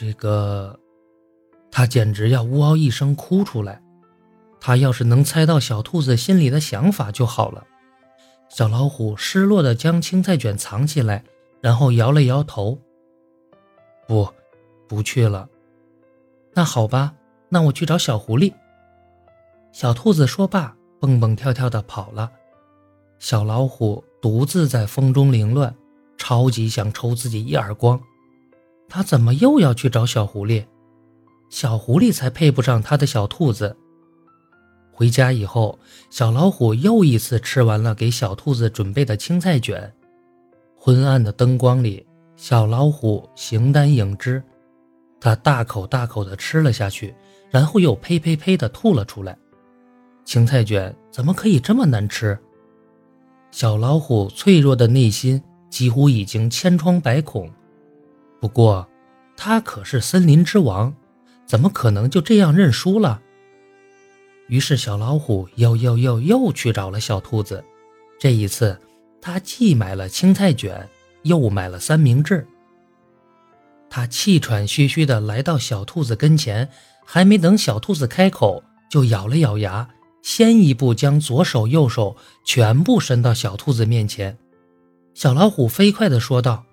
[0.00, 0.78] 这个，
[1.72, 3.82] 他简直要呜嗷一声哭出来。
[4.60, 7.66] 他要是能猜到小兔子心里的想法就好了。
[8.48, 11.24] 小老虎失落地将青菜卷藏起来，
[11.60, 12.78] 然后摇了摇头
[14.06, 14.28] ：“不，
[14.86, 15.48] 不去了。”
[16.54, 17.14] 那好吧，
[17.48, 18.54] 那我去找小狐狸。
[19.72, 22.30] 小兔子说罢，蹦蹦跳跳地跑了。
[23.18, 25.74] 小老虎独自在风中凌乱，
[26.16, 28.00] 超级想抽自己一耳光。
[28.88, 30.64] 他怎么又要去找小狐狸？
[31.50, 33.76] 小狐狸才配不上他的小兔子。
[34.90, 35.78] 回家以后，
[36.10, 39.92] 小老虎又一次吃完了给小兔子准备的青菜卷。
[40.76, 42.04] 昏暗的灯光里，
[42.36, 44.42] 小老虎形单影只。
[45.20, 47.14] 它大口大口地吃了下去，
[47.50, 49.36] 然后又呸呸呸地吐了出来。
[50.24, 52.38] 青菜卷怎么可以这么难吃？
[53.50, 57.50] 小老虎脆弱的内心几乎已经千疮百孔。
[58.40, 58.86] 不过，
[59.36, 60.94] 它可是森林之王，
[61.46, 63.20] 怎么可能就这样认输了？
[64.48, 67.64] 于是，小老虎又又又又去找了小兔子。
[68.18, 68.78] 这一次，
[69.20, 70.88] 他既买了青菜卷，
[71.22, 72.46] 又买了三明治。
[73.90, 76.68] 他气喘吁吁地来到小兔子跟前，
[77.04, 79.88] 还没等小兔子开口，就咬了咬牙，
[80.22, 84.38] 先一步将左手右手全部伸到小兔子面前。
[85.14, 86.64] 小老虎飞快地说道：“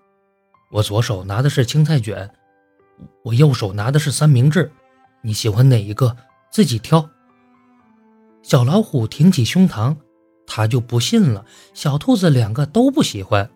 [0.75, 2.29] 我左手拿的是青菜卷，
[3.23, 4.69] 我右手拿的是三明治，
[5.21, 6.17] 你喜欢哪一个，
[6.51, 7.09] 自己挑。”
[8.43, 9.95] 小老虎挺起胸膛，
[10.45, 11.45] 他就不信了。
[11.73, 13.49] 小兔子两个都不喜欢，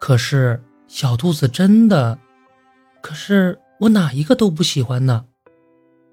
[0.00, 2.18] 可是小兔子真的，
[3.00, 5.26] 可是我哪一个都不喜欢呢？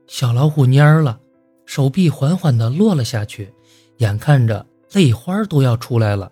[0.06, 1.20] 小老虎蔫儿了，
[1.66, 3.52] 手臂缓缓地落了下去，
[3.98, 6.32] 眼看着泪花都要出来了。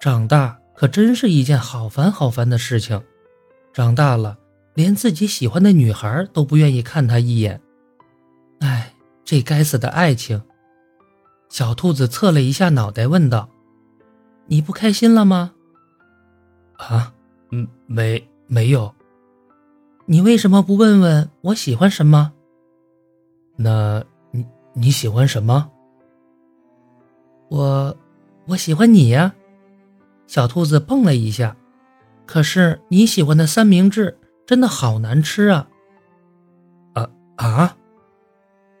[0.00, 3.02] 长大可真是一件好烦好烦的事情，
[3.72, 4.36] 长大了
[4.74, 7.60] 连自己喜欢的女孩都不愿意看他一眼。
[8.60, 10.42] 哎，这该死的爱情！
[11.48, 13.48] 小兔子侧了一下脑袋，问道
[14.46, 15.52] ：“你不开心了吗
[16.76, 17.14] ？”“啊，
[17.52, 18.94] 嗯，没，没有。
[20.04, 22.32] ”“你为什么不问问我喜欢什么
[23.56, 24.44] ？”“那，你
[24.74, 25.70] 你喜欢什么
[27.48, 27.96] ？”“我，
[28.48, 29.34] 我喜欢你呀。”
[30.26, 31.56] 小兔子蹦了一下。
[32.26, 35.68] “可是你喜欢的三明治真的好难吃啊
[36.94, 37.76] ！”“啊啊，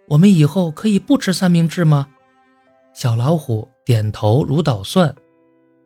[0.08, 2.08] 我们以后可以不吃三明治吗？”
[2.94, 5.14] 小老虎点头如捣蒜，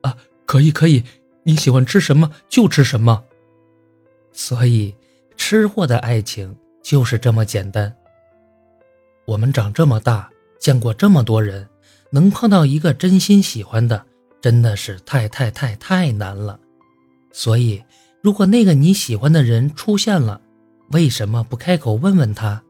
[0.03, 0.16] 啊，
[0.47, 1.03] 可以可以，
[1.43, 3.25] 你喜欢吃什么就吃什么。
[4.32, 4.94] 所以，
[5.37, 7.93] 吃货的爱情就是这么简单。
[9.26, 11.69] 我们长这么大，见过这么多人，
[12.10, 14.06] 能碰到一个真心喜欢的，
[14.41, 16.59] 真的是太太太太难了。
[17.33, 17.83] 所以，
[18.23, 20.41] 如果那个你喜欢的人出现了，
[20.91, 22.62] 为什么不开口问问他，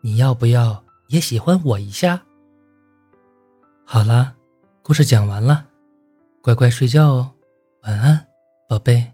[0.00, 2.22] 你要不要也喜欢我一下？
[3.84, 4.34] 好了，
[4.82, 5.66] 故事讲完了，
[6.40, 7.30] 乖乖睡觉哦，
[7.82, 8.26] 晚安，
[8.68, 9.11] 宝贝。